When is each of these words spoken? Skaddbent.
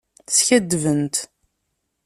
Skaddbent. 0.31 1.15